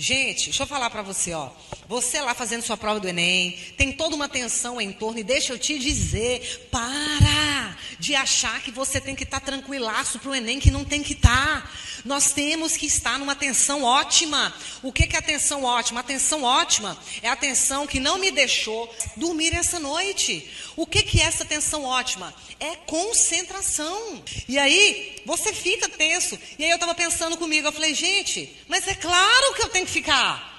[0.00, 1.50] Gente, deixa eu falar para você, ó.
[1.86, 5.52] Você lá fazendo sua prova do Enem, tem toda uma tensão em torno, e deixa
[5.52, 7.59] eu te dizer, para
[8.00, 11.02] de achar que você tem que estar tá tranquilaço para o Enem, que não tem
[11.02, 11.62] que estar.
[11.62, 11.70] Tá.
[12.02, 14.54] Nós temos que estar numa atenção ótima.
[14.82, 16.00] O que, que é atenção ótima?
[16.00, 20.50] Atenção ótima é a atenção que não me deixou dormir essa noite.
[20.76, 22.34] O que, que é essa atenção ótima?
[22.58, 24.22] É concentração.
[24.48, 26.38] E aí, você fica tenso.
[26.58, 29.84] E aí eu estava pensando comigo, eu falei, gente, mas é claro que eu tenho
[29.84, 30.49] que ficar.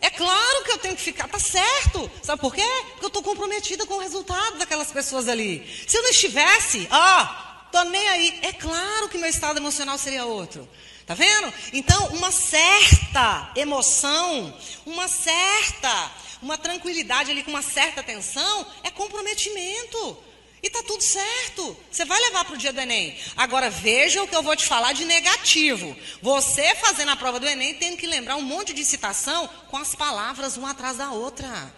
[0.00, 2.10] É claro que eu tenho que ficar, tá certo.
[2.22, 2.66] Sabe por quê?
[2.90, 5.66] Porque eu estou comprometida com o resultado daquelas pessoas ali.
[5.86, 7.26] Se eu não estivesse, ó,
[7.72, 8.38] tô nem aí.
[8.42, 10.68] É claro que meu estado emocional seria outro.
[11.06, 11.52] Tá vendo?
[11.72, 14.52] Então, uma certa emoção,
[14.84, 16.10] uma certa,
[16.42, 20.18] uma tranquilidade ali com uma certa atenção é comprometimento.
[20.62, 21.76] E tá tudo certo.
[21.90, 23.16] Você vai levar para o dia do Enem.
[23.36, 25.96] Agora veja o que eu vou te falar de negativo.
[26.22, 29.94] Você fazendo a prova do Enem tem que lembrar um monte de citação com as
[29.94, 31.72] palavras uma atrás da outra.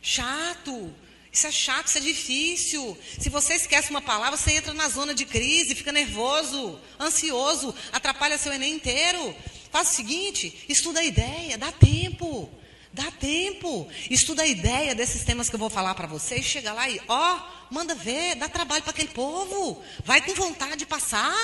[0.00, 0.94] Chato.
[1.32, 2.98] Isso é chato, isso é difícil.
[3.18, 8.38] Se você esquece uma palavra, você entra na zona de crise, fica nervoso, ansioso, atrapalha
[8.38, 9.36] seu Enem inteiro.
[9.70, 12.50] Faz o seguinte, estuda a ideia, dá tempo.
[12.96, 13.86] Dá tempo.
[14.08, 16.46] Estuda a ideia desses temas que eu vou falar para vocês.
[16.46, 19.84] Chega lá e, ó, manda ver, dá trabalho para aquele povo.
[20.02, 21.36] Vai com vontade de passar.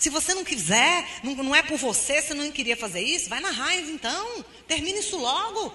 [0.00, 3.38] Se você não quiser, não, não é por você, você não queria fazer isso, vai
[3.38, 4.44] na raiz então.
[4.66, 5.72] Termina isso logo.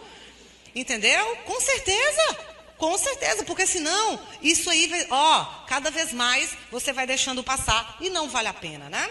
[0.75, 1.37] Entendeu?
[1.45, 2.51] Com certeza.
[2.77, 8.09] Com certeza, porque senão, isso aí, ó, cada vez mais você vai deixando passar e
[8.09, 9.09] não vale a pena, né?